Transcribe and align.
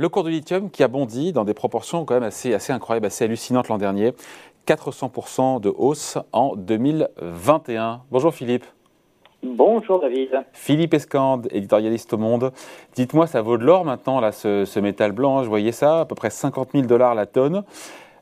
Le 0.00 0.08
cours 0.08 0.24
du 0.24 0.30
lithium 0.30 0.70
qui 0.70 0.82
a 0.82 0.88
bondi 0.88 1.34
dans 1.34 1.44
des 1.44 1.52
proportions 1.52 2.06
quand 2.06 2.14
même 2.14 2.22
assez, 2.22 2.54
assez 2.54 2.72
incroyables, 2.72 3.04
assez 3.04 3.26
hallucinantes 3.26 3.68
l'an 3.68 3.76
dernier. 3.76 4.14
400% 4.66 5.60
de 5.60 5.68
hausse 5.68 6.16
en 6.32 6.56
2021. 6.56 8.00
Bonjour 8.10 8.32
Philippe. 8.32 8.64
Bonjour 9.42 10.00
David. 10.00 10.42
Philippe 10.54 10.94
Escande, 10.94 11.48
éditorialiste 11.50 12.14
au 12.14 12.16
Monde. 12.16 12.50
Dites-moi, 12.94 13.26
ça 13.26 13.42
vaut 13.42 13.58
de 13.58 13.64
l'or 13.66 13.84
maintenant, 13.84 14.20
là, 14.20 14.32
ce, 14.32 14.80
métal 14.80 15.12
blanc. 15.12 15.40
Hein, 15.40 15.42
je 15.42 15.50
voyais 15.50 15.70
ça, 15.70 16.00
à 16.00 16.04
peu 16.06 16.14
près 16.14 16.30
50 16.30 16.70
000 16.72 16.86
dollars 16.86 17.14
la 17.14 17.26
tonne. 17.26 17.62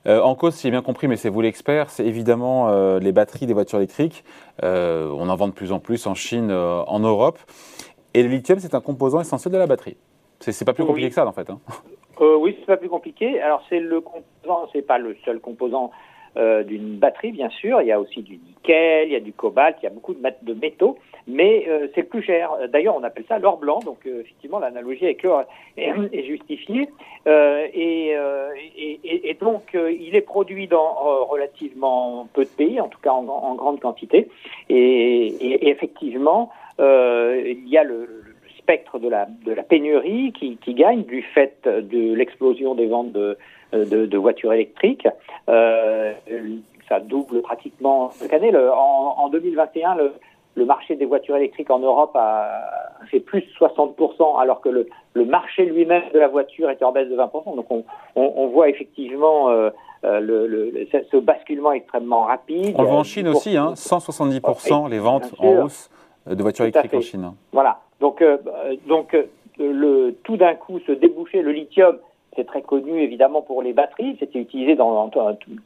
Euh, 0.06 0.20
en 0.20 0.34
cause, 0.34 0.56
si 0.56 0.62
j'ai 0.62 0.72
bien 0.72 0.82
compris, 0.82 1.06
mais 1.06 1.14
c'est 1.16 1.28
vous 1.28 1.42
l'expert, 1.42 1.90
c'est 1.90 2.04
évidemment 2.04 2.70
euh, 2.70 2.98
les 2.98 3.12
batteries 3.12 3.46
des 3.46 3.54
voitures 3.54 3.78
électriques. 3.78 4.24
Euh, 4.64 5.14
on 5.16 5.28
en 5.28 5.36
vend 5.36 5.46
de 5.46 5.52
plus 5.52 5.70
en 5.70 5.78
plus 5.78 6.08
en 6.08 6.16
Chine, 6.16 6.50
en 6.50 6.98
Europe. 6.98 7.38
Et 8.14 8.24
le 8.24 8.30
lithium, 8.30 8.58
c'est 8.58 8.74
un 8.74 8.80
composant 8.80 9.20
essentiel 9.20 9.52
de 9.52 9.58
la 9.58 9.68
batterie. 9.68 9.96
C'est 10.40 10.64
pas 10.64 10.72
plus 10.72 10.84
compliqué 10.84 11.08
que 11.08 11.14
ça, 11.14 11.26
en 11.26 11.32
fait. 11.32 11.50
Hein. 11.50 11.60
Euh, 12.20 12.36
oui, 12.36 12.56
c'est 12.58 12.66
pas 12.66 12.76
plus 12.76 12.88
compliqué. 12.88 13.40
Alors, 13.40 13.62
c'est 13.68 13.80
le 13.80 14.00
composant, 14.00 14.68
c'est 14.72 14.82
pas 14.82 14.98
le 14.98 15.16
seul 15.24 15.40
composant 15.40 15.90
euh, 16.36 16.62
d'une 16.62 16.96
batterie, 16.96 17.32
bien 17.32 17.48
sûr. 17.48 17.80
Il 17.80 17.88
y 17.88 17.92
a 17.92 18.00
aussi 18.00 18.22
du 18.22 18.34
nickel, 18.34 19.08
il 19.08 19.12
y 19.12 19.16
a 19.16 19.20
du 19.20 19.32
cobalt, 19.32 19.76
il 19.80 19.84
y 19.84 19.86
a 19.86 19.90
beaucoup 19.90 20.14
de, 20.14 20.20
de 20.42 20.54
métaux, 20.54 20.98
mais 21.26 21.64
euh, 21.68 21.88
c'est 21.94 22.02
le 22.02 22.06
plus 22.06 22.22
cher. 22.22 22.50
D'ailleurs, 22.68 22.96
on 22.96 23.02
appelle 23.02 23.24
ça 23.28 23.38
l'or 23.38 23.56
blanc. 23.56 23.80
Donc, 23.80 24.06
euh, 24.06 24.20
effectivement, 24.20 24.58
l'analogie 24.58 25.04
avec 25.04 25.22
l'or 25.22 25.44
est, 25.76 25.92
est, 26.12 26.24
justifiée. 26.24 26.88
Et, 27.26 28.14
et, 28.76 29.30
et, 29.30 29.34
donc, 29.34 29.74
il 29.74 30.14
est 30.14 30.22
produit 30.22 30.66
dans 30.68 31.24
relativement 31.26 32.28
peu 32.32 32.44
de 32.44 32.50
pays, 32.50 32.80
en 32.80 32.88
tout 32.88 33.00
cas 33.00 33.12
en, 33.12 33.26
en 33.26 33.54
grande 33.54 33.80
quantité. 33.80 34.28
Et, 34.68 35.68
effectivement, 35.68 36.50
il 36.78 37.68
y 37.68 37.76
a 37.76 37.84
le 37.84 38.27
spectre 38.68 38.98
de 38.98 39.08
la, 39.08 39.26
de 39.46 39.52
la 39.52 39.62
pénurie 39.62 40.32
qui, 40.38 40.58
qui 40.58 40.74
gagne 40.74 41.02
du 41.04 41.22
fait 41.22 41.56
de 41.64 42.14
l'explosion 42.14 42.74
des 42.74 42.86
ventes 42.86 43.12
de, 43.12 43.38
de, 43.72 44.04
de 44.04 44.18
voitures 44.18 44.52
électriques. 44.52 45.08
Euh, 45.48 46.12
ça 46.86 47.00
double 47.00 47.40
pratiquement 47.40 48.10
chaque 48.20 48.34
année. 48.34 48.50
Le, 48.50 48.70
en, 48.70 49.14
en 49.16 49.28
2021, 49.30 49.94
le, 49.94 50.12
le 50.54 50.64
marché 50.66 50.96
des 50.96 51.06
voitures 51.06 51.36
électriques 51.36 51.70
en 51.70 51.78
Europe 51.78 52.14
a 52.14 52.50
fait 53.10 53.20
plus 53.20 53.40
de 53.40 53.46
60%, 53.58 54.38
alors 54.38 54.60
que 54.60 54.68
le, 54.68 54.86
le 55.14 55.24
marché 55.24 55.64
lui-même 55.64 56.02
de 56.12 56.18
la 56.18 56.28
voiture 56.28 56.68
était 56.68 56.84
en 56.84 56.92
baisse 56.92 57.08
de 57.08 57.16
20%. 57.16 57.56
Donc 57.56 57.70
on, 57.70 57.84
on, 58.16 58.32
on 58.36 58.48
voit 58.48 58.68
effectivement 58.68 59.48
euh, 59.48 59.70
euh 60.04 60.84
ce 61.10 61.16
basculement 61.16 61.72
extrêmement 61.72 62.24
rapide. 62.24 62.74
On 62.76 62.82
le 62.82 62.88
voit 62.88 62.98
en 62.98 63.04
Chine 63.04 63.28
aussi, 63.28 63.56
hein, 63.56 63.72
170% 63.72 64.90
les 64.90 64.98
ventes 64.98 65.34
en 65.38 65.64
hausse 65.64 65.90
de 66.26 66.42
voitures 66.42 66.66
électriques 66.66 66.92
en 66.92 67.00
Chine. 67.00 67.32
Voilà. 67.52 67.78
Donc, 68.00 68.22
euh, 68.22 68.36
donc 68.86 69.14
euh, 69.14 69.24
le, 69.58 70.12
tout 70.24 70.36
d'un 70.36 70.54
coup, 70.54 70.78
se 70.80 70.92
déboucher 70.92 71.42
le 71.42 71.52
lithium, 71.52 71.98
c'est 72.38 72.46
très 72.46 72.62
connu 72.62 73.02
évidemment 73.02 73.42
pour 73.42 73.62
les 73.62 73.72
batteries. 73.72 74.16
C'était 74.20 74.38
utilisé 74.38 74.76
dans, 74.76 75.10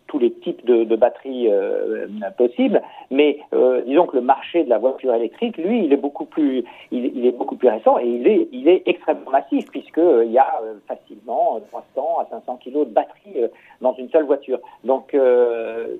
tous 0.06 0.18
les 0.18 0.32
types 0.32 0.64
de, 0.64 0.96
batteries 0.96 1.48
euh, 1.50 2.06
possibles. 2.38 2.80
Mais 3.10 3.40
euh, 3.52 3.82
disons 3.82 4.06
que 4.06 4.16
le 4.16 4.22
marché 4.22 4.64
de 4.64 4.70
la 4.70 4.78
voiture 4.78 5.14
électrique, 5.14 5.58
lui, 5.58 5.84
il 5.84 5.92
est 5.92 5.98
beaucoup 5.98 6.24
plus, 6.24 6.64
il, 6.90 7.26
est 7.26 7.32
beaucoup 7.32 7.56
plus 7.56 7.68
récent 7.68 7.98
et 7.98 8.06
il 8.06 8.68
est, 8.68 8.82
extrêmement 8.86 9.30
massif 9.30 9.66
puisque 9.70 9.98
euh, 9.98 10.24
il 10.24 10.32
y 10.32 10.38
a 10.38 10.60
facilement 10.88 11.60
300 11.70 12.20
à 12.20 12.26
500 12.30 12.56
kilos 12.56 12.86
de 12.86 12.92
batterie 12.92 13.36
dans 13.82 13.94
une 13.94 14.08
seule 14.08 14.24
voiture. 14.24 14.58
Donc 14.84 15.14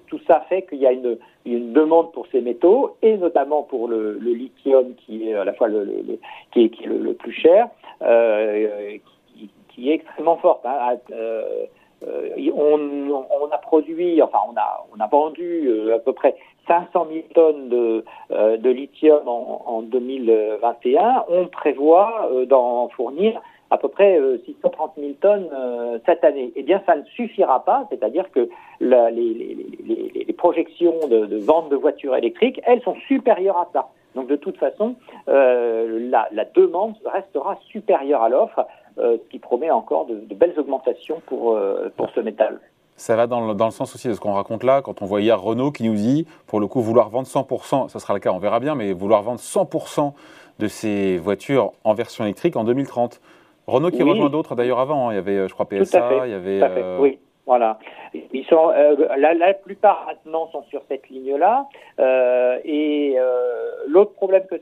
tout 0.07 0.21
ça 0.27 0.41
fait 0.49 0.63
qu'il 0.63 0.79
y 0.79 0.87
a 0.87 0.93
une, 0.93 1.19
demande 1.45 2.13
pour 2.13 2.27
ces 2.29 2.41
métaux 2.41 2.97
et 3.03 3.17
notamment 3.19 3.63
pour 3.63 3.89
le, 3.89 4.19
lithium 4.19 4.95
qui 4.95 5.29
est 5.29 5.35
à 5.35 5.45
la 5.45 5.53
fois 5.53 5.69
le, 5.69 6.19
qui 6.53 6.65
est, 6.65 6.87
le, 6.87 7.13
plus 7.13 7.33
cher. 7.33 7.69
Qui 9.75 9.91
est 9.91 9.95
extrêmement 9.95 10.37
forte. 10.37 10.65
Hein. 10.65 10.97
Euh, 11.11 11.67
euh, 12.07 12.51
on, 12.55 13.51
a 13.53 13.59
produit, 13.59 14.21
enfin 14.23 14.39
on 14.51 14.57
a, 14.57 14.87
on 14.97 15.01
a 15.01 15.07
vendu 15.07 15.69
euh, 15.69 15.95
à 15.95 15.99
peu 16.01 16.13
près 16.13 16.35
500 16.67 17.07
000 17.13 17.25
tonnes 17.35 17.69
de, 17.69 18.71
lithium 18.71 19.27
en, 19.27 19.63
en, 19.67 19.83
2021. 19.83 21.25
On 21.29 21.47
prévoit 21.47 22.29
d'en 22.47 22.89
fournir 22.89 23.41
à 23.71 23.79
peu 23.79 23.89
près 23.89 24.21
630 24.45 24.93
000 24.97 25.13
tonnes 25.21 25.49
cette 26.07 26.25
année. 26.25 26.53
Eh 26.57 26.63
bien, 26.63 26.83
ça 26.87 26.97
ne 26.97 27.05
suffira 27.05 27.65
pas, 27.65 27.87
c'est-à-dire 27.91 28.31
que 28.31 28.49
les, 28.81 30.35
projections 30.37 30.95
de, 31.09 31.39
vente 31.39 31.69
de 31.69 31.77
voitures 31.77 32.17
électriques, 32.17 32.61
elles 32.65 32.83
sont 32.83 32.97
supérieures 33.07 33.59
à 33.59 33.69
ça. 33.73 33.89
Donc, 34.15 34.29
de 34.29 34.37
toute 34.37 34.57
façon, 34.57 34.95
la 35.27 36.45
demande 36.55 36.95
restera 37.05 37.59
supérieure 37.71 38.23
à 38.23 38.29
l'offre. 38.29 38.67
Euh, 38.99 39.17
ce 39.23 39.31
qui 39.31 39.39
promet 39.39 39.71
encore 39.71 40.07
de, 40.07 40.35
belles 40.35 40.59
augmentations 40.59 41.23
pour, 41.27 41.57
euh, 41.57 41.91
pour 41.97 42.11
ce 42.11 42.21
métal. 42.21 42.61
Ça 42.97 43.17
va 43.17 43.27
dans 43.27 43.47
le, 43.47 43.55
dans 43.55 43.65
le, 43.65 43.71
sens 43.71 43.95
aussi 43.95 44.07
de 44.07 44.13
ce 44.13 44.21
qu'on 44.21 44.35
raconte 44.35 44.65
là, 44.65 44.83
quand 44.83 45.01
on 45.01 45.07
voit 45.07 45.23
hier 45.23 45.41
Renault 45.41 45.73
qui 45.73 45.85
nous 45.85 45.95
dit, 45.95 46.27
pour 46.47 46.61
le 46.61 46.67
coup, 46.67 46.83
vouloir 46.83 47.09
vendre 47.09 47.27
100%, 47.27 47.89
ça 47.89 47.99
sera 47.99 48.13
le 48.13 48.21
cas, 48.21 48.33
on 48.33 48.39
verra 48.39 48.61
bien, 48.61 48.75
mais 48.75 48.93
vouloir 48.93 49.23
vendre 49.23 49.41
100% 49.41 50.13
de 50.59 50.69
ses 50.69 51.17
voitures 51.17 51.73
en 51.85 51.95
version 51.95 52.25
électrique 52.25 52.55
en 52.57 52.65
2030. 52.65 53.21
Renault 53.67 53.91
qui 53.91 54.03
rejoint 54.03 54.29
d'autres 54.29 54.57
d'ailleurs 54.57 54.81
avant, 54.81 55.09
hein. 55.09 55.13
il 55.13 55.17
y 55.17 55.19
avait, 55.19 55.49
je 55.49 55.55
crois, 55.55 55.67
PSA, 55.67 56.27
il 56.27 56.31
y 56.31 56.35
avait... 56.35 56.61
Euh, 56.63 56.99
oui. 57.01 57.19
Voilà. 57.45 57.79
Ils 58.15 58.45
sont, 58.45 58.71
euh, 58.71 58.95
la, 59.17 59.35
la, 59.35 59.53
plupart 59.53 60.07
maintenant 60.07 60.49
sont 60.53 60.63
sur 60.65 60.83
cette 60.89 61.09
ligne-là. 61.09 61.67
Euh, 61.99 62.59
et 62.65 63.15
euh, 63.19 63.71
l'autre 63.89 64.13
problème 64.13 64.45
que, 64.49 64.61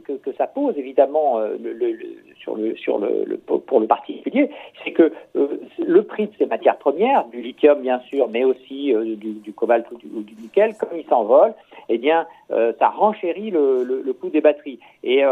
que, 0.00 0.12
que, 0.12 0.32
ça 0.32 0.46
pose, 0.46 0.76
évidemment, 0.78 1.38
euh, 1.38 1.56
le, 1.62 1.72
le, 1.74 1.98
sur 2.40 2.56
le, 2.56 2.76
sur 2.76 2.98
le, 2.98 3.36
pour 3.36 3.78
le 3.78 3.86
particulier, 3.86 4.50
c'est 4.82 4.92
que 4.92 5.12
euh, 5.36 5.60
le 5.78 6.02
prix 6.02 6.28
de 6.28 6.32
ces 6.38 6.46
matières 6.46 6.78
premières, 6.78 7.26
du 7.26 7.42
lithium 7.42 7.82
bien 7.82 8.00
sûr, 8.08 8.28
mais 8.28 8.44
aussi 8.44 8.94
du, 8.94 9.34
du, 9.34 9.52
cobalt 9.52 9.84
ou 9.90 9.98
du, 9.98 10.06
du, 10.06 10.34
nickel, 10.40 10.74
comme 10.78 10.96
il 10.96 11.04
s'envole, 11.04 11.52
eh 11.90 11.98
bien, 11.98 12.26
ça 12.48 12.88
renchérit 12.88 13.50
le, 13.50 13.84
le, 13.84 14.12
coût 14.14 14.30
des 14.30 14.40
batteries. 14.40 14.78
Et 15.02 15.22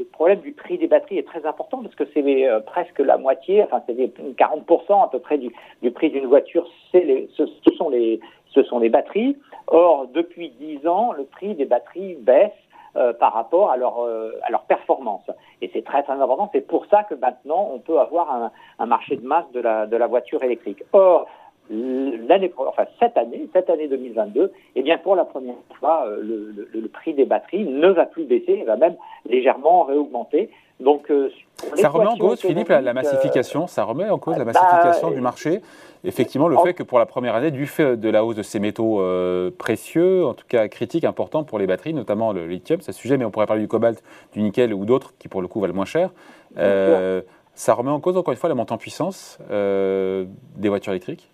le 0.00 0.06
problème 0.06 0.40
du 0.40 0.52
prix 0.52 0.78
des 0.78 0.86
batteries 0.86 1.18
est 1.18 1.26
très 1.26 1.44
important 1.44 1.82
parce 1.82 1.94
que 1.94 2.04
c'est 2.14 2.48
euh, 2.48 2.60
presque 2.60 2.98
la 3.00 3.18
moitié, 3.18 3.62
enfin 3.62 3.82
c'est 3.86 3.94
40% 3.94 5.04
à 5.04 5.08
peu 5.08 5.18
près 5.18 5.36
du, 5.36 5.52
du 5.82 5.90
prix 5.90 6.10
d'une 6.10 6.26
voiture, 6.26 6.66
ce, 6.92 7.46
sont 7.76 7.90
les, 7.90 8.18
ce 8.48 8.62
sont 8.62 8.78
les 8.78 8.88
batteries. 8.88 9.36
Or, 9.66 10.06
depuis 10.08 10.50
10 10.58 10.86
ans, 10.86 11.12
le 11.12 11.24
prix 11.24 11.54
des 11.54 11.66
batteries 11.66 12.14
baisse 12.14 12.50
euh, 12.96 13.12
par 13.12 13.34
rapport 13.34 13.70
à 13.70 13.76
leur, 13.76 14.00
euh, 14.00 14.32
à 14.42 14.50
leur 14.50 14.62
performance. 14.62 15.30
Et 15.60 15.70
c'est 15.74 15.84
très 15.84 16.02
très 16.02 16.14
important. 16.14 16.48
C'est 16.52 16.66
pour 16.66 16.86
ça 16.86 17.04
que 17.04 17.14
maintenant 17.14 17.70
on 17.74 17.78
peut 17.78 18.00
avoir 18.00 18.32
un, 18.34 18.50
un 18.78 18.86
marché 18.86 19.16
de 19.16 19.26
masse 19.26 19.50
de 19.52 19.60
la, 19.60 19.86
de 19.86 19.96
la 19.96 20.06
voiture 20.06 20.42
électrique. 20.42 20.82
Or, 20.94 21.26
l'année, 21.70 22.52
enfin 22.56 22.84
cette 22.98 23.16
année, 23.16 23.48
cette 23.52 23.70
année 23.70 23.88
2022, 23.88 24.52
eh 24.76 24.82
bien 24.82 24.98
pour 24.98 25.14
la 25.14 25.24
première 25.24 25.54
fois, 25.78 26.04
euh, 26.06 26.20
le, 26.20 26.52
le, 26.56 26.80
le, 26.80 26.88
prix 26.88 27.14
des 27.14 27.24
batteries 27.24 27.64
ne 27.64 27.88
va 27.88 28.06
plus 28.06 28.24
baisser, 28.24 28.58
il 28.60 28.64
va 28.64 28.76
même 28.76 28.96
légèrement 29.28 29.84
réaugmenter. 29.84 30.50
Donc, 30.80 31.10
euh, 31.10 31.30
ça 31.74 31.90
remet 31.90 32.06
en 32.06 32.16
cause, 32.16 32.40
Philippe, 32.40 32.68
la, 32.68 32.94
massification. 32.94 33.66
Ça 33.66 33.84
remet 33.84 34.08
en 34.08 34.18
cause 34.18 34.38
la 34.38 34.44
bah, 34.44 34.52
massification 34.52 35.10
du 35.10 35.20
marché. 35.20 35.60
Effectivement, 36.04 36.48
le 36.48 36.56
fait 36.56 36.72
que 36.72 36.82
pour 36.82 36.98
la 36.98 37.04
première 37.04 37.34
année, 37.34 37.50
du 37.50 37.66
fait 37.66 37.98
de 37.98 38.08
la 38.08 38.24
hausse 38.24 38.36
de 38.36 38.42
ces 38.42 38.58
métaux 38.58 39.00
euh, 39.00 39.50
précieux, 39.50 40.24
en 40.24 40.32
tout 40.32 40.46
cas 40.48 40.68
critiques, 40.68 41.04
importants 41.04 41.44
pour 41.44 41.58
les 41.58 41.66
batteries, 41.66 41.92
notamment 41.92 42.32
le 42.32 42.46
lithium, 42.46 42.80
c'est 42.80 42.92
ce 42.92 42.98
sujet, 42.98 43.18
mais 43.18 43.26
on 43.26 43.30
pourrait 43.30 43.46
parler 43.46 43.62
du 43.62 43.68
cobalt, 43.68 44.02
du 44.32 44.40
nickel 44.40 44.72
ou 44.72 44.86
d'autres 44.86 45.12
qui 45.18 45.28
pour 45.28 45.42
le 45.42 45.48
coup 45.48 45.60
valent 45.60 45.74
moins 45.74 45.84
cher. 45.84 46.10
Euh, 46.56 47.20
ça 47.54 47.74
remet 47.74 47.90
en 47.90 48.00
cause 48.00 48.16
encore 48.16 48.32
une 48.32 48.38
fois 48.38 48.48
la 48.48 48.54
montée 48.54 48.72
en 48.72 48.78
puissance 48.78 49.38
des 49.50 50.68
voitures 50.68 50.92
électriques 50.92 51.30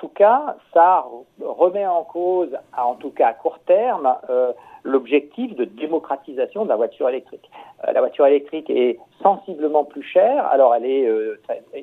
tout 0.00 0.08
cas, 0.08 0.56
ça 0.72 1.04
remet 1.42 1.86
en 1.86 2.04
cause, 2.04 2.56
en 2.76 2.94
tout 2.94 3.10
cas 3.10 3.28
à 3.28 3.32
court 3.34 3.58
terme, 3.66 4.16
euh, 4.30 4.52
l'objectif 4.82 5.54
de 5.54 5.66
démocratisation 5.66 6.64
de 6.64 6.70
la 6.70 6.76
voiture 6.76 7.10
électrique. 7.10 7.50
Euh, 7.86 7.92
la 7.92 8.00
voiture 8.00 8.26
électrique 8.26 8.70
est 8.70 8.98
sensiblement 9.22 9.84
plus 9.84 10.02
chère, 10.02 10.46
alors 10.46 10.74
elle 10.74 10.86
est 10.86 11.06
euh, 11.06 11.38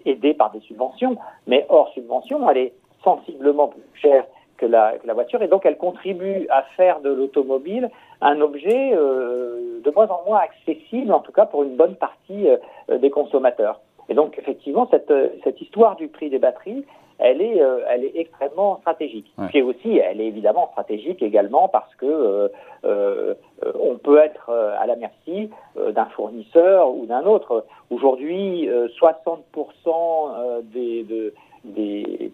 aidée 0.05 0.33
par 0.33 0.49
des 0.51 0.61
subventions, 0.61 1.17
mais 1.45 1.67
hors 1.69 1.89
subvention, 1.89 2.49
elle 2.49 2.57
est 2.57 2.73
sensiblement 3.03 3.67
plus 3.67 3.83
chère 3.93 4.25
que 4.57 4.65
la, 4.65 4.97
que 4.97 5.05
la 5.05 5.13
voiture, 5.13 5.43
et 5.43 5.47
donc 5.47 5.67
elle 5.67 5.77
contribue 5.77 6.47
à 6.49 6.63
faire 6.75 7.01
de 7.01 7.11
l'automobile 7.11 7.91
un 8.21 8.41
objet 8.41 8.93
de 8.95 9.91
moins 9.91 10.07
en 10.07 10.23
moins 10.25 10.39
accessible, 10.39 11.13
en 11.13 11.19
tout 11.19 11.31
cas 11.31 11.45
pour 11.45 11.61
une 11.61 11.75
bonne 11.75 11.95
partie 11.95 12.47
des 12.89 13.11
consommateurs. 13.11 13.79
Et 14.09 14.13
donc 14.13 14.37
effectivement, 14.37 14.87
cette, 14.89 15.13
cette 15.43 15.61
histoire 15.61 15.95
du 15.95 16.07
prix 16.07 16.29
des 16.29 16.39
batteries, 16.39 16.85
elle 17.19 17.41
est, 17.41 17.61
euh, 17.61 17.79
elle 17.89 18.03
est 18.03 18.15
extrêmement 18.15 18.77
stratégique. 18.77 19.31
Ouais. 19.37 19.61
aussi, 19.61 19.97
elle 19.97 20.21
est 20.21 20.27
évidemment 20.27 20.69
stratégique 20.71 21.21
également 21.23 21.67
parce 21.67 21.93
que 21.95 22.05
euh, 22.05 22.47
euh, 22.85 23.33
on 23.79 23.95
peut 23.97 24.19
être 24.19 24.51
à 24.51 24.85
la 24.85 24.95
merci 24.95 25.49
d'un 25.75 26.05
fournisseur 26.05 26.93
ou 26.93 27.05
d'un 27.05 27.25
autre. 27.25 27.65
Aujourd'hui, 27.89 28.69
60% 28.69 30.61
des, 30.63 31.03
de, 31.03 31.33
des, 31.63 32.31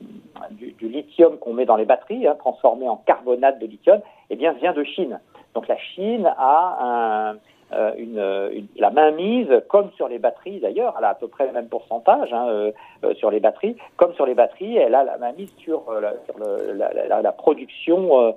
du, 0.51 0.73
du, 0.73 0.87
lithium 0.89 1.37
qu'on 1.37 1.53
met 1.53 1.65
dans 1.65 1.77
les 1.77 1.85
batteries, 1.85 2.27
hein, 2.27 2.35
transformé 2.37 2.89
en 2.89 2.97
carbonate 2.97 3.59
de 3.59 3.67
lithium, 3.67 4.01
eh 4.29 4.35
bien, 4.35 4.51
vient 4.53 4.73
de 4.73 4.83
Chine. 4.83 5.19
Donc 5.53 5.67
la 5.67 5.77
Chine 5.77 6.31
a 6.37 7.31
un, 7.31 7.37
une, 7.97 8.67
la 8.77 8.89
mainmise, 8.89 9.49
comme 9.67 9.91
sur 9.95 10.07
les 10.07 10.19
batteries 10.19 10.59
d'ailleurs, 10.59 10.95
elle 10.97 11.05
a 11.05 11.09
à 11.09 11.15
peu 11.15 11.27
près 11.27 11.47
le 11.47 11.53
même 11.53 11.67
pourcentage 11.67 12.31
hein, 12.33 12.71
sur 13.15 13.31
les 13.31 13.39
batteries, 13.39 13.75
comme 13.97 14.13
sur 14.13 14.25
les 14.25 14.33
batteries, 14.33 14.77
elle 14.77 14.95
a 14.95 15.03
la 15.03 15.17
mainmise 15.17 15.51
sur, 15.57 15.91
la, 15.91 16.13
sur 16.25 16.35
la, 16.39 17.21
la, 17.21 17.31
production 17.31 18.35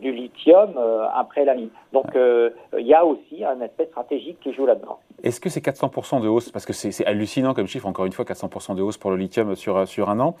du 0.00 0.12
lithium 0.12 0.78
après 1.14 1.44
la 1.44 1.54
mine. 1.54 1.70
Donc 1.92 2.06
il 2.14 2.86
y 2.86 2.94
a 2.94 3.04
aussi 3.04 3.44
un 3.44 3.60
aspect 3.60 3.86
stratégique 3.86 4.38
qui 4.40 4.52
joue 4.52 4.66
là-dedans. 4.66 4.98
Est-ce 5.22 5.40
que 5.40 5.48
c'est 5.48 5.64
400% 5.64 6.22
de 6.22 6.28
hausse? 6.28 6.50
Parce 6.50 6.66
que 6.66 6.74
c'est 6.74 7.06
hallucinant 7.06 7.54
comme 7.54 7.66
chiffre, 7.66 7.86
encore 7.86 8.04
une 8.04 8.12
fois, 8.12 8.26
400% 8.26 8.74
de 8.74 8.82
hausse 8.82 8.98
pour 8.98 9.10
le 9.10 9.16
lithium 9.16 9.56
sur, 9.56 9.88
sur 9.88 10.10
un 10.10 10.20
an. 10.20 10.36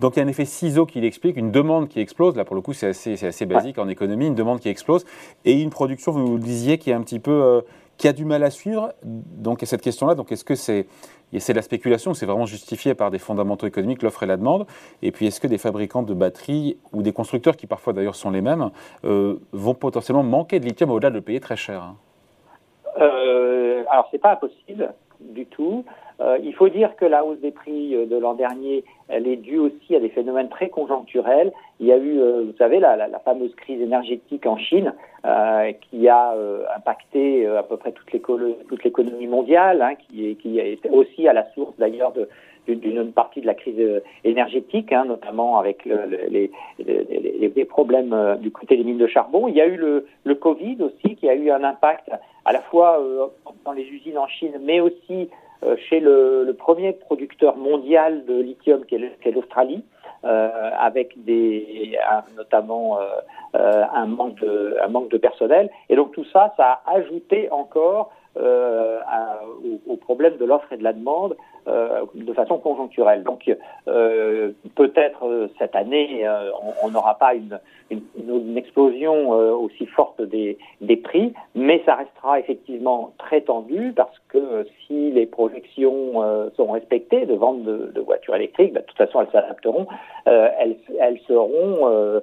Donc 0.00 0.16
il 0.16 0.18
y 0.18 0.22
a 0.22 0.24
un 0.24 0.28
effet 0.28 0.44
ciseau 0.44 0.86
qui 0.86 1.00
l'explique, 1.00 1.36
une 1.36 1.50
demande 1.50 1.88
qui 1.88 2.00
explose. 2.00 2.36
Là, 2.36 2.44
pour 2.44 2.56
le 2.56 2.62
coup, 2.62 2.72
c'est 2.72 2.88
assez, 2.88 3.24
assez, 3.24 3.46
basique 3.46 3.78
en 3.78 3.88
économie, 3.88 4.26
une 4.26 4.34
demande 4.34 4.60
qui 4.60 4.68
explose 4.68 5.04
et 5.44 5.60
une 5.60 5.70
production, 5.70 6.12
vous 6.12 6.36
le 6.36 6.42
disiez, 6.42 6.78
qui 6.78 6.90
est 6.90 6.94
un 6.94 7.02
petit 7.02 7.20
peu, 7.20 7.30
euh, 7.30 7.60
qui 7.96 8.08
a 8.08 8.12
du 8.12 8.24
mal 8.24 8.42
à 8.42 8.50
suivre. 8.50 8.92
Donc 9.04 9.60
il 9.60 9.62
y 9.62 9.66
a 9.66 9.68
cette 9.68 9.82
question-là. 9.82 10.14
Donc 10.14 10.32
est-ce 10.32 10.44
que 10.44 10.54
c'est 10.54 10.86
c'est 11.40 11.52
de 11.52 11.58
la 11.58 11.62
spéculation, 11.62 12.14
c'est 12.14 12.26
vraiment 12.26 12.46
justifié 12.46 12.94
par 12.94 13.10
des 13.10 13.18
fondamentaux 13.18 13.66
économiques, 13.66 14.02
l'offre 14.02 14.22
et 14.22 14.26
la 14.26 14.36
demande. 14.36 14.66
Et 15.02 15.10
puis, 15.10 15.26
est-ce 15.26 15.40
que 15.40 15.46
des 15.46 15.58
fabricants 15.58 16.02
de 16.02 16.14
batteries 16.14 16.78
ou 16.92 17.02
des 17.02 17.12
constructeurs, 17.12 17.56
qui 17.56 17.66
parfois 17.66 17.92
d'ailleurs 17.92 18.14
sont 18.14 18.30
les 18.30 18.40
mêmes, 18.40 18.70
euh, 19.04 19.40
vont 19.52 19.74
potentiellement 19.74 20.22
manquer 20.22 20.60
de 20.60 20.66
lithium 20.66 20.90
au-delà 20.90 21.10
de 21.10 21.16
le 21.16 21.20
payer 21.20 21.40
très 21.40 21.56
cher 21.56 21.82
hein? 21.82 21.96
Euh, 23.00 23.82
Alors, 23.90 24.08
c'est 24.10 24.18
pas 24.18 24.32
impossible 24.32 24.94
du 25.20 25.46
tout. 25.46 25.84
Euh, 26.20 26.38
il 26.42 26.54
faut 26.54 26.68
dire 26.68 26.94
que 26.96 27.04
la 27.04 27.24
hausse 27.24 27.40
des 27.40 27.50
prix 27.50 27.94
euh, 27.94 28.06
de 28.06 28.16
l'an 28.16 28.34
dernier, 28.34 28.84
elle 29.08 29.26
est 29.26 29.36
due 29.36 29.58
aussi 29.58 29.96
à 29.96 30.00
des 30.00 30.10
phénomènes 30.10 30.48
très 30.48 30.68
conjoncturels. 30.68 31.52
Il 31.80 31.86
y 31.86 31.92
a 31.92 31.96
eu, 31.96 32.20
euh, 32.20 32.44
vous 32.46 32.56
savez, 32.56 32.78
la, 32.78 33.08
fameuse 33.24 33.54
crise 33.56 33.80
énergétique 33.80 34.46
en 34.46 34.56
Chine 34.56 34.92
qui 35.90 36.06
a 36.06 36.34
impacté 36.76 37.46
à 37.46 37.62
peu 37.62 37.78
près 37.78 37.92
toute 37.92 38.84
l'économie 38.84 39.26
mondiale, 39.26 39.80
hein, 39.80 39.94
qui, 39.94 40.28
est, 40.28 40.34
qui 40.34 40.58
est 40.58 40.78
aussi 40.90 41.26
à 41.26 41.32
la 41.32 41.50
source 41.54 41.74
d'ailleurs 41.78 42.12
de, 42.12 42.28
d'une 42.66 43.12
partie 43.12 43.40
de 43.40 43.46
la 43.46 43.54
crise 43.54 44.02
énergétique, 44.24 44.92
hein, 44.92 45.04
notamment 45.06 45.58
avec 45.58 45.84
le, 45.84 46.06
les, 46.28 46.50
les, 46.78 47.52
les, 47.54 47.64
problèmes 47.64 48.38
du 48.40 48.50
côté 48.50 48.76
des 48.76 48.84
mines 48.84 48.98
de 48.98 49.06
charbon. 49.06 49.48
Il 49.48 49.54
y 49.54 49.60
a 49.60 49.66
eu 49.66 49.76
le, 49.76 50.06
le 50.24 50.34
Covid 50.34 50.78
aussi 50.80 51.16
qui 51.16 51.28
a 51.28 51.34
eu 51.34 51.50
un 51.50 51.64
impact 51.64 52.10
à 52.44 52.52
la 52.52 52.60
fois 52.60 53.00
dans 53.64 53.72
les 53.72 53.84
usines 53.84 54.18
en 54.18 54.28
Chine, 54.28 54.58
mais 54.62 54.80
aussi 54.80 55.28
euh, 55.64 55.76
chez 55.88 56.00
le, 56.00 56.44
le, 56.44 56.52
premier 56.52 56.92
producteur 56.92 57.56
mondial 57.56 58.24
de 58.26 58.40
lithium 58.40 58.84
qui 58.84 58.96
est 58.96 59.30
l'Australie, 59.30 59.82
euh, 60.24 60.70
avec 60.78 61.12
des, 61.24 61.96
notamment 62.36 62.98
euh, 63.54 63.84
un, 63.92 64.06
manque 64.06 64.40
de, 64.40 64.76
un 64.82 64.88
manque 64.88 65.10
de 65.10 65.16
personnel. 65.16 65.70
Et 65.88 65.96
donc 65.96 66.12
tout 66.12 66.24
ça, 66.32 66.52
ça 66.56 66.82
a 66.84 66.96
ajouté 66.96 67.48
encore 67.50 68.12
euh, 68.36 68.98
au, 69.86 69.92
au, 69.92 69.96
problème 69.96 70.36
de 70.36 70.44
l'offre 70.44 70.70
et 70.72 70.76
de 70.76 70.82
la 70.82 70.92
demande 70.92 71.32
euh, 71.32 71.36
de 71.66 72.32
façon 72.32 72.58
conjoncturelle. 72.58 73.22
Donc 73.22 73.50
euh, 73.88 74.52
peut-être 74.74 75.26
euh, 75.26 75.48
cette 75.58 75.74
année, 75.74 76.26
on 76.82 76.90
n'aura 76.90 77.14
pas 77.14 77.34
une, 77.34 77.58
explosion 78.56 79.30
aussi 79.30 79.86
forte 79.86 80.20
des, 80.22 80.56
prix, 81.02 81.32
mais 81.54 81.82
ça 81.84 81.96
restera 81.96 82.40
effectivement 82.40 83.12
très 83.18 83.42
tendu 83.42 83.92
parce 83.94 84.18
que 84.28 84.66
si 84.86 85.10
les 85.10 85.26
projections 85.26 86.50
sont 86.56 86.72
respectées 86.72 87.26
de 87.26 87.34
vente 87.34 87.62
de, 87.62 87.92
de 87.94 88.00
voitures 88.00 88.36
électriques, 88.36 88.72
bah, 88.72 88.80
de 88.80 88.86
toute 88.86 88.96
façon 88.96 89.20
elles 89.20 89.30
s'adapteront, 89.32 89.86
elles, 90.26 91.20
seront 91.26 92.20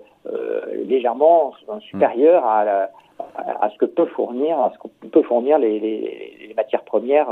légèrement 0.86 1.54
supérieures 1.82 2.46
à 2.46 3.70
ce 3.72 3.78
que 3.78 3.86
peut 3.86 4.08
fournir, 4.08 4.60
à 4.60 4.72
ce 4.74 4.80
que 4.80 5.08
peut 5.08 5.24
fournir 5.24 5.60
les 5.60 6.54
matières 6.56 6.84
premières, 6.84 7.30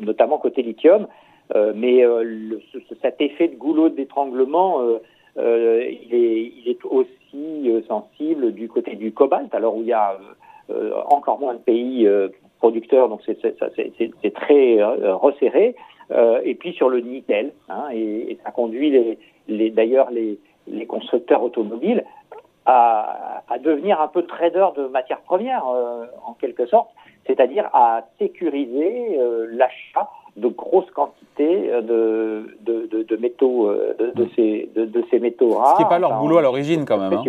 notamment 0.00 0.38
côté 0.38 0.62
lithium. 0.62 1.06
Euh, 1.54 1.72
mais 1.74 2.04
euh, 2.04 2.58
cet 3.02 3.20
effet 3.20 3.48
de 3.48 3.56
goulot 3.56 3.88
d'étranglement, 3.88 4.80
euh, 4.80 5.84
il 5.90 6.14
est, 6.14 6.78
aussi 6.84 7.82
sensible 7.88 8.52
du 8.52 8.68
côté 8.68 8.96
du 8.96 9.12
cobalt, 9.12 9.54
alors 9.54 9.76
où 9.76 9.80
il 9.80 9.88
y 9.88 9.92
a 9.92 10.18
encore 11.08 11.38
moins 11.38 11.54
de 11.54 11.58
pays 11.58 12.08
producteurs, 12.58 13.08
donc 13.08 13.22
c'est 13.24 14.34
très 14.34 14.82
resserré. 14.82 15.74
et 16.44 16.54
puis 16.54 16.72
sur 16.72 16.88
le 16.90 17.00
nickel, 17.00 17.52
hein, 17.68 17.84
et, 17.92 18.32
et, 18.32 18.38
ça 18.44 18.50
conduit 18.50 19.16
d'ailleurs 19.48 20.10
les, 20.10 20.38
constructeurs 20.86 21.42
automobiles 21.42 22.04
à, 22.66 23.42
devenir 23.62 24.00
un 24.00 24.08
peu 24.08 24.24
trader 24.24 24.68
de 24.76 24.86
matières 24.88 25.22
premières, 25.22 25.64
en 25.66 26.34
quelque 26.34 26.66
sorte, 26.66 26.90
c'est-à-dire 27.26 27.70
à 27.72 28.04
sécuriser 28.18 29.18
l'achat 29.52 30.10
de 30.36 30.48
grosses 30.48 30.90
quantités 30.92 31.22
euh, 31.40 31.82
de, 31.82 32.56
de, 32.60 32.86
de, 32.86 33.02
de 33.02 33.16
métaux, 33.16 33.68
euh, 33.68 33.94
de, 34.14 34.24
mm. 34.24 34.28
ces, 34.34 34.70
de, 34.74 35.04
ces 35.10 35.18
métaux 35.18 35.54
rares. 35.54 35.76
Ce 35.76 35.82
n'est 35.82 35.88
pas 35.88 35.98
leur 35.98 36.18
boulot 36.18 36.38
à 36.38 36.42
l'origine 36.42 36.84
quand 36.86 36.96
même. 36.98 37.12
Hein. 37.12 37.24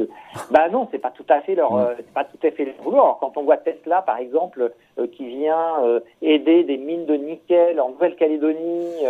Bah 0.51 0.69
non, 0.69 0.87
c'est 0.91 0.99
pas 0.99 1.11
tout 1.11 1.25
à 1.29 1.41
fait 1.41 1.55
leur, 1.55 1.73
mm. 1.73 1.79
euh, 1.79 1.93
c'est 1.97 2.13
pas 2.13 2.23
tout 2.23 2.37
à 2.47 2.51
fait 2.51 2.65
leur 2.65 2.75
boulot. 2.83 2.95
Alors, 2.95 3.17
quand 3.19 3.37
on 3.37 3.43
voit 3.43 3.57
Tesla 3.57 4.01
par 4.01 4.17
exemple 4.17 4.71
qui 5.13 5.25
vient 5.25 6.01
aider 6.21 6.63
des 6.63 6.77
mines 6.77 7.05
de 7.05 7.15
nickel 7.15 7.79
en 7.81 7.89
Nouvelle-Calédonie 7.89 9.05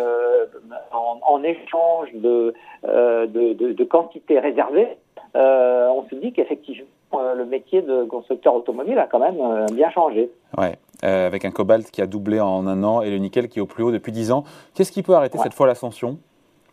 en, 0.93 1.19
en, 1.21 1.43
échange 1.43 2.09
de, 2.13 2.53
de, 2.83 3.53
de, 3.53 3.83
quantités 3.83 4.39
réservées, 4.39 4.87
on 5.35 6.05
se 6.09 6.15
dit 6.15 6.31
qu'effectivement 6.31 6.87
le 7.35 7.45
métier 7.45 7.81
de 7.81 8.03
constructeur 8.03 8.55
automobile 8.55 8.97
a 8.97 9.07
quand 9.07 9.19
même 9.19 9.65
bien 9.73 9.89
changé. 9.91 10.31
Ouais. 10.57 10.77
Euh, 11.03 11.27
avec 11.27 11.43
un 11.43 11.51
cobalt 11.51 11.91
qui 11.91 12.01
a 12.01 12.07
doublé 12.07 12.39
en 12.39 12.65
un 12.65 12.81
an 12.81 13.01
et 13.01 13.11
le 13.11 13.17
nickel 13.17 13.49
qui 13.49 13.59
est 13.59 13.61
au 13.61 13.65
plus 13.65 13.83
haut 13.83 13.91
depuis 13.91 14.13
10 14.13 14.31
ans. 14.31 14.45
Qu'est-ce 14.73 14.91
qui 14.91 15.03
peut 15.03 15.13
arrêter 15.13 15.37
cette 15.37 15.53
fois 15.53 15.67
l'ascension? 15.67 16.17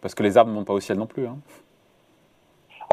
Parce 0.03 0.15
que 0.15 0.23
les 0.23 0.39
arbres 0.39 0.53
ne 0.53 0.57
montent 0.57 0.69
pas 0.69 0.73
au 0.73 0.79
ciel 0.79 0.99
non 0.99 1.07
plus. 1.07 1.27
Hein. 1.27 1.39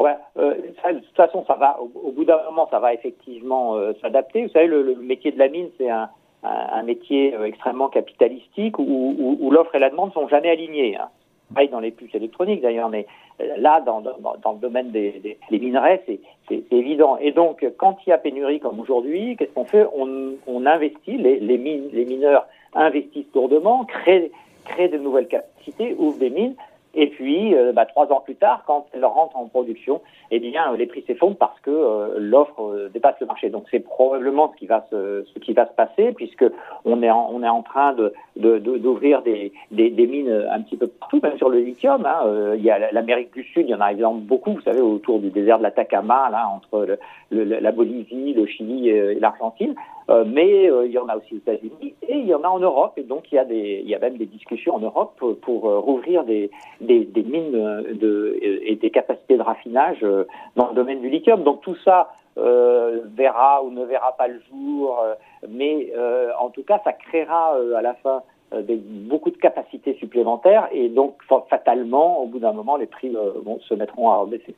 Ouais, 0.02 0.16
euh, 0.36 0.54
de 0.54 0.98
toute 0.98 1.16
façon, 1.16 1.44
ça 1.46 1.54
va. 1.54 1.78
Au, 1.80 2.10
bout 2.10 2.24
d'un 2.24 2.42
moment, 2.44 2.66
ça 2.72 2.80
va 2.80 2.92
effectivement 2.92 3.76
euh, 3.76 3.92
s'adapter. 4.00 4.42
Vous 4.42 4.52
savez, 4.52 4.66
le, 4.66 4.96
métier 4.96 5.30
de 5.30 5.38
la 5.38 5.48
mine, 5.48 5.68
c'est 5.78 5.88
un, 5.88 6.10
un, 6.42 6.82
métier 6.82 7.36
extrêmement 7.44 7.88
capitalistique 7.88 8.76
où, 8.80 9.38
où, 9.40 9.50
l'offre 9.52 9.76
et 9.76 9.78
la 9.78 9.90
demande 9.90 10.12
sont 10.14 10.26
jamais 10.26 10.50
alignées. 10.50 10.96
Hein 10.96 11.08
pareil 11.52 11.68
dans 11.68 11.80
les 11.80 11.90
puces 11.90 12.14
électroniques 12.14 12.60
d'ailleurs, 12.60 12.88
mais 12.88 13.06
euh, 13.40 13.56
là, 13.56 13.80
dans, 13.80 14.00
dans, 14.00 14.52
le 14.52 14.58
domaine 14.58 14.90
des, 14.90 15.38
des, 15.50 15.58
minerais, 15.58 16.02
c'est 16.48 16.62
évident. 16.72 17.16
Et 17.18 17.32
donc, 17.32 17.66
quand 17.76 17.98
il 18.06 18.10
y 18.10 18.12
a 18.12 18.18
pénurie 18.18 18.60
comme 18.60 18.80
aujourd'hui, 18.80 19.36
qu'est-ce 19.36 19.52
qu'on 19.52 19.64
fait? 19.64 19.86
On, 19.94 20.32
on, 20.46 20.66
investit, 20.66 21.16
les, 21.16 21.40
les, 21.40 21.58
mines, 21.58 21.88
les 21.92 22.04
mineurs 22.04 22.46
investissent 22.74 23.32
lourdement, 23.34 23.84
créent, 23.84 24.30
créent 24.64 24.88
de 24.88 24.98
nouvelles 24.98 25.28
capacités, 25.28 25.94
ouvrent 25.98 26.18
des 26.18 26.30
mines, 26.30 26.54
et 26.94 27.08
puis, 27.08 27.54
euh, 27.54 27.72
bah, 27.72 27.86
trois 27.86 28.10
ans 28.12 28.20
plus 28.24 28.34
tard, 28.34 28.62
quand 28.66 28.86
elle 28.92 29.04
rentre 29.04 29.36
en 29.36 29.46
production, 29.46 30.00
eh 30.30 30.40
bien, 30.40 30.74
les 30.74 30.86
prix 30.86 31.04
s'effondrent 31.06 31.36
parce 31.36 31.58
que 31.60 31.70
euh, 31.70 32.14
l'offre 32.18 32.60
euh, 32.62 32.88
dépasse 32.88 33.16
le 33.20 33.26
marché. 33.26 33.50
Donc, 33.50 33.66
c'est 33.70 33.80
probablement 33.80 34.50
ce 34.52 34.58
qui 34.58 34.66
va 34.66 34.86
se, 34.90 35.24
ce 35.32 35.38
qui 35.38 35.52
va 35.52 35.66
se 35.66 35.72
passer, 35.72 36.12
puisque 36.12 36.46
on 36.84 37.02
est 37.02 37.10
en, 37.10 37.30
on 37.32 37.42
est 37.42 37.48
en 37.48 37.62
train 37.62 37.92
de 37.92 38.12
d'ouvrir 38.36 39.22
des, 39.22 39.52
des, 39.72 39.90
des, 39.90 40.06
mines 40.06 40.46
un 40.50 40.60
petit 40.62 40.76
peu 40.76 40.86
partout, 40.86 41.18
même 41.22 41.36
sur 41.38 41.48
le 41.48 41.58
lithium. 41.58 42.06
Hein. 42.06 42.54
il 42.54 42.62
y 42.62 42.70
a 42.70 42.92
l'Amérique 42.92 43.34
du 43.34 43.42
Sud, 43.42 43.66
il 43.66 43.70
y 43.70 43.74
en 43.74 43.80
a 43.80 43.90
évidemment 43.90 44.14
beaucoup, 44.14 44.52
vous 44.52 44.60
savez, 44.60 44.80
autour 44.80 45.18
du 45.18 45.30
désert 45.30 45.58
de 45.58 45.64
l'Atacama, 45.64 46.30
là, 46.30 46.48
entre 46.48 46.86
le, 47.30 47.42
la 47.42 47.72
Bolivie, 47.72 48.32
le 48.34 48.46
Chili 48.46 48.90
et 48.90 49.14
l'Argentine. 49.14 49.74
Euh, 50.10 50.24
mais 50.26 50.70
euh, 50.70 50.86
il 50.86 50.92
y 50.92 50.98
en 50.98 51.06
a 51.08 51.16
aussi 51.16 51.34
aux 51.34 51.38
États-Unis 51.38 51.94
et 52.02 52.16
il 52.16 52.26
y 52.26 52.34
en 52.34 52.42
a 52.42 52.48
en 52.48 52.58
Europe. 52.58 52.94
Et 52.96 53.02
donc 53.02 53.30
il 53.30 53.34
y 53.34 53.38
a, 53.38 53.44
des, 53.44 53.82
il 53.84 53.88
y 53.88 53.94
a 53.94 53.98
même 53.98 54.16
des 54.16 54.26
discussions 54.26 54.76
en 54.76 54.80
Europe 54.80 55.20
pour, 55.42 55.68
euh, 55.68 55.78
rouvrir 55.78 56.24
des, 56.24 56.50
des, 56.80 57.04
des 57.04 57.22
mines 57.22 57.52
de, 57.52 58.38
et 58.40 58.76
des 58.76 58.90
capacités 58.90 59.36
de 59.36 59.42
raffinage 59.42 60.00
dans 60.56 60.68
le 60.68 60.74
domaine 60.74 61.00
du 61.00 61.10
lithium. 61.10 61.42
Donc 61.42 61.60
tout 61.60 61.76
ça 61.84 62.10
euh, 62.38 63.00
verra 63.14 63.62
ou 63.62 63.70
ne 63.70 63.84
verra 63.84 64.12
pas 64.12 64.28
le 64.28 64.40
jour, 64.50 65.04
mais 65.46 65.92
euh, 65.96 66.30
en 66.40 66.48
tout 66.50 66.62
cas, 66.62 66.80
ça 66.84 66.92
créera 66.92 67.56
à 67.76 67.82
la 67.82 67.94
fin 67.94 68.22
des, 68.56 68.76
beaucoup 68.76 69.30
de 69.30 69.36
capacités 69.36 69.94
supplémentaires 69.94 70.68
et 70.72 70.88
donc 70.88 71.16
fatalement, 71.50 72.22
au 72.22 72.26
bout 72.26 72.38
d'un 72.38 72.52
moment, 72.52 72.76
les 72.76 72.86
prix 72.86 73.14
vont, 73.44 73.58
se 73.60 73.74
mettront 73.74 74.10
à 74.10 74.24
baisser. 74.24 74.54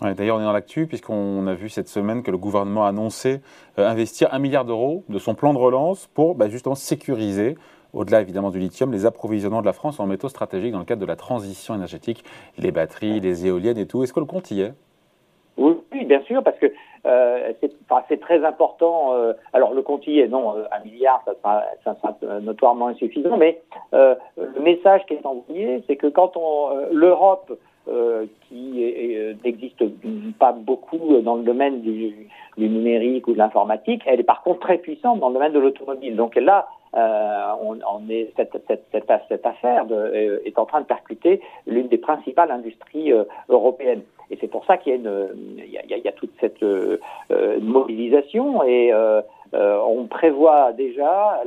D'ailleurs, 0.00 0.38
on 0.38 0.40
est 0.40 0.44
dans 0.44 0.52
l'actu 0.52 0.88
puisqu'on 0.88 1.46
a 1.46 1.54
vu 1.54 1.68
cette 1.68 1.86
semaine 1.86 2.24
que 2.24 2.32
le 2.32 2.36
gouvernement 2.36 2.84
a 2.84 2.88
annoncé 2.88 3.40
euh, 3.78 3.88
investir 3.88 4.28
un 4.34 4.40
milliard 4.40 4.64
d'euros 4.64 5.04
de 5.08 5.18
son 5.20 5.34
plan 5.34 5.54
de 5.54 5.58
relance 5.58 6.08
pour 6.08 6.34
bah, 6.34 6.48
justement 6.48 6.74
sécuriser, 6.74 7.56
au-delà 7.92 8.20
évidemment 8.20 8.50
du 8.50 8.58
lithium, 8.58 8.90
les 8.90 9.06
approvisionnements 9.06 9.60
de 9.60 9.66
la 9.66 9.72
France 9.72 10.00
en 10.00 10.06
métaux 10.06 10.28
stratégiques 10.28 10.72
dans 10.72 10.80
le 10.80 10.84
cadre 10.84 11.00
de 11.00 11.06
la 11.06 11.14
transition 11.14 11.76
énergétique, 11.76 12.24
les 12.58 12.72
batteries, 12.72 13.20
les 13.20 13.46
éoliennes 13.46 13.78
et 13.78 13.86
tout. 13.86 14.02
Est-ce 14.02 14.12
que 14.12 14.18
le 14.18 14.26
compte 14.26 14.50
y 14.50 14.62
est? 14.62 14.72
Oui, 15.56 15.76
bien 16.04 16.20
sûr, 16.22 16.42
parce 16.42 16.58
que 16.58 16.66
euh, 17.06 17.52
c'est 18.08 18.20
très 18.20 18.44
important. 18.44 19.14
Euh, 19.14 19.34
alors 19.52 19.74
le 19.74 19.82
compte 19.82 20.04
y 20.08 20.18
est, 20.18 20.26
non, 20.26 20.56
un 20.72 20.84
milliard, 20.84 21.22
ça 21.24 21.34
sera, 21.34 21.62
ça 21.84 21.96
sera 22.02 22.40
notoirement 22.40 22.88
insuffisant, 22.88 23.36
mais 23.36 23.62
le 23.92 24.60
message 24.60 25.02
qui 25.06 25.14
est 25.14 25.24
envoyé, 25.24 25.84
c'est 25.86 25.94
que 25.94 26.08
quand 26.08 26.36
on 26.36 26.70
l'Europe 27.94 28.28
qui 28.48 29.36
n'existe 29.44 29.84
pas 30.38 30.52
beaucoup 30.52 31.20
dans 31.22 31.36
le 31.36 31.42
domaine 31.42 31.80
du, 31.80 32.28
numérique 32.58 33.26
ou 33.28 33.32
de 33.32 33.38
l'informatique. 33.38 34.02
Elle 34.06 34.20
est 34.20 34.24
par 34.24 34.42
contre 34.42 34.60
très 34.60 34.78
puissante 34.78 35.20
dans 35.20 35.28
le 35.28 35.34
domaine 35.34 35.52
de 35.52 35.58
l'automobile. 35.58 36.16
Donc 36.16 36.36
là, 36.36 36.68
on, 36.94 38.08
est, 38.08 38.32
cette, 38.36 39.46
affaire 39.46 39.86
est 40.44 40.58
en 40.58 40.66
train 40.66 40.80
de 40.80 40.86
percuter 40.86 41.40
l'une 41.66 41.88
des 41.88 41.98
principales 41.98 42.50
industries 42.50 43.12
européennes. 43.48 44.02
Et 44.30 44.38
c'est 44.40 44.48
pour 44.48 44.64
ça 44.64 44.76
qu'il 44.76 45.02
y 45.02 46.08
a, 46.08 46.12
toute 46.12 46.32
cette 46.40 46.62
euh, 46.62 46.98
mobilisation 47.60 48.62
et 48.62 48.92
euh, 48.92 49.20
euh, 49.20 49.22
on 49.96 50.06
prévoit 50.06 50.72
déjà 50.72 51.42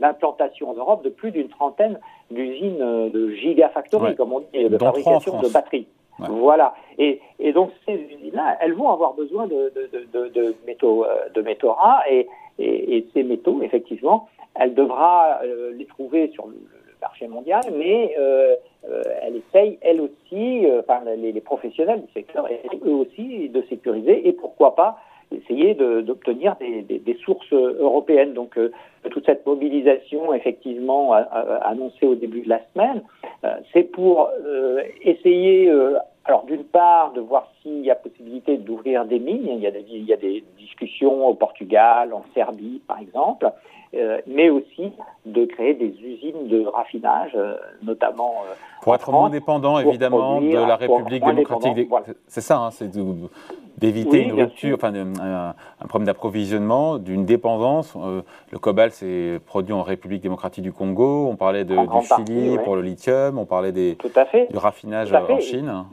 l'implantation 0.00 0.70
en 0.70 0.74
Europe 0.74 1.04
de 1.04 1.10
plus 1.10 1.30
d'une 1.30 1.48
trentaine 1.48 1.98
d'usines 2.30 3.10
de 3.10 3.30
gigafactories, 3.30 4.16
comme 4.16 4.32
on 4.32 4.40
dit, 4.40 4.68
de 4.68 4.78
fabrication 4.78 5.40
de 5.40 5.48
batteries. 5.48 5.86
Voilà. 6.18 6.74
Et, 6.98 7.20
et, 7.38 7.52
donc 7.52 7.70
ces 7.86 7.94
usines-là, 7.94 8.58
elles 8.60 8.74
vont 8.74 8.90
avoir 8.90 9.14
besoin 9.14 9.46
de, 9.46 9.72
de, 9.74 10.06
de, 10.12 10.28
de 10.28 10.54
métaux, 10.66 11.06
de 11.34 11.42
métaux 11.42 11.72
rares 11.72 12.04
et, 12.08 12.28
et, 12.58 12.96
et, 12.96 13.08
ces 13.12 13.22
métaux, 13.22 13.60
effectivement, 13.62 14.28
elle 14.54 14.74
devra 14.74 15.40
les 15.76 15.86
trouver 15.86 16.30
sur 16.32 16.46
le, 16.46 16.54
marché 17.02 17.28
mondial, 17.28 17.62
mais 17.76 18.14
euh, 18.18 18.54
euh, 18.88 19.02
elle 19.20 19.36
essaye, 19.36 19.78
elle 19.82 20.00
aussi, 20.00 20.64
euh, 20.64 20.80
enfin 20.80 21.02
les, 21.16 21.40
professionnels 21.40 22.02
du 22.02 22.12
secteur, 22.12 22.48
eux 22.86 22.90
aussi, 22.90 23.50
de 23.50 23.62
sécuriser 23.68 24.26
et 24.26 24.32
pourquoi 24.32 24.74
pas 24.74 24.98
essayer 25.34 25.74
d'obtenir 25.74 26.56
des, 26.56 26.82
des, 26.82 27.18
sources 27.24 27.52
européennes. 27.52 28.34
Donc 28.34 28.58
toute 29.10 29.26
cette 29.26 29.44
mobilisation, 29.46 30.32
effectivement, 30.32 31.12
annoncée 31.12 32.06
au 32.06 32.14
début 32.14 32.42
de 32.42 32.48
la 32.48 32.60
semaine, 32.72 33.02
c'est 33.72 33.82
pour 33.82 34.30
essayer 35.02 35.70
alors 36.24 36.44
d'une 36.44 36.64
part, 36.64 37.12
de 37.12 37.20
voir 37.20 37.48
s'il 37.60 37.80
y 37.80 37.90
a 37.90 37.94
possibilité 37.94 38.56
d'ouvrir 38.56 39.04
des 39.04 39.18
mines. 39.18 39.46
Il 39.46 39.60
y, 39.60 39.66
a 39.66 39.70
des, 39.70 39.84
il 39.88 40.04
y, 40.04 40.12
a 40.12 40.16
des, 40.16 40.44
discussions 40.58 41.26
au 41.26 41.34
Portugal, 41.34 42.12
en 42.12 42.24
Serbie, 42.34 42.80
par 42.86 42.98
exemple, 43.00 43.50
euh, 43.94 44.20
mais 44.26 44.48
aussi 44.48 44.92
de 45.26 45.44
créer 45.44 45.74
des 45.74 45.94
usines 46.00 46.48
de 46.48 46.64
raffinage, 46.64 47.32
euh, 47.34 47.56
notamment 47.82 48.36
euh, 48.48 48.54
pour 48.82 48.94
être 48.94 49.10
moins 49.10 49.30
dépendant, 49.30 49.78
évidemment, 49.78 50.40
de 50.40 50.52
la 50.54 50.76
République 50.76 51.24
démocratique. 51.24 51.88
C'est 52.26 52.40
ça, 52.40 52.58
hein, 52.58 52.70
c'est 52.70 52.90
d'éviter 53.78 54.22
une 54.22 54.32
rupture, 54.32 54.76
enfin 54.76 54.94
un, 54.94 55.86
problème 55.88 56.06
d'approvisionnement, 56.06 56.98
d'une 56.98 57.24
dépendance. 57.24 57.96
le 58.50 58.58
cobalt, 58.58 58.91
c'est 58.92 59.40
produit 59.46 59.72
en 59.72 59.82
République 59.82 60.22
démocratique 60.22 60.62
du 60.62 60.72
Congo. 60.72 61.28
On 61.28 61.36
parlait 61.36 61.64
de, 61.64 61.76
du 61.76 62.06
Chili 62.06 62.58
pour 62.64 62.76
le 62.76 62.82
lithium. 62.82 63.38
On 63.38 63.44
parlait 63.44 63.72
des, 63.72 63.96
du 64.50 64.56
raffinage 64.56 65.12
en 65.12 65.40
Chine. 65.40 65.84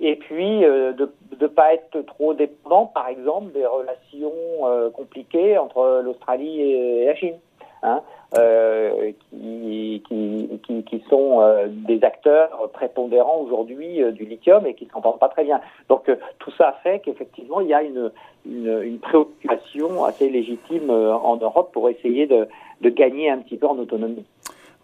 Et 0.00 0.16
puis 0.16 0.64
euh, 0.64 0.92
de 0.92 1.10
ne 1.40 1.46
pas 1.46 1.74
être 1.74 2.02
trop 2.02 2.34
dépendant, 2.34 2.86
par 2.86 3.08
exemple, 3.08 3.52
des 3.52 3.66
relations 3.66 4.32
euh, 4.64 4.90
compliquées 4.90 5.58
entre 5.58 6.02
l'Australie 6.04 6.60
et, 6.60 7.06
la 7.06 7.14
Chine, 7.14 7.36
hein, 7.82 8.02
euh, 8.36 9.12
qui, 9.30 10.02
qui, 10.06 10.82
qui, 10.84 11.04
sont 11.08 11.40
des 11.66 12.02
acteurs 12.04 12.70
prépondérants 12.72 13.38
aujourd'hui 13.38 14.00
du 14.12 14.24
lithium 14.24 14.66
et 14.66 14.74
qui 14.74 14.84
ne 14.84 14.90
s'entendent 14.90 15.18
pas 15.18 15.28
très 15.28 15.44
bien. 15.44 15.60
Donc 15.88 16.10
tout 16.38 16.50
ça 16.58 16.78
fait 16.82 17.00
qu'effectivement, 17.00 17.60
il 17.60 17.68
y 17.68 17.74
a 17.74 17.82
une, 17.82 18.10
une, 18.46 18.82
une, 18.82 18.98
préoccupation 18.98 20.04
assez 20.04 20.28
légitime 20.28 20.90
en 20.90 21.36
Europe 21.36 21.70
pour 21.72 21.88
essayer 21.88 22.26
de, 22.26 22.46
de 22.80 22.90
gagner 22.90 23.30
un 23.30 23.38
petit 23.38 23.56
peu 23.56 23.66
en 23.66 23.78
autonomie. 23.78 24.24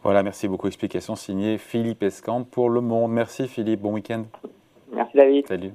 Voilà, 0.02 0.22
merci 0.22 0.48
beaucoup. 0.48 0.66
Explication 0.66 1.16
signée 1.16 1.56
Philippe 1.58 2.02
Escamp 2.02 2.44
pour 2.44 2.68
Le 2.68 2.82
Monde. 2.82 3.12
Merci 3.12 3.48
Philippe, 3.48 3.80
bon 3.80 3.94
week-end. 3.94 4.24
Merci 4.92 5.16
David. 5.16 5.46
Salut. 5.48 5.72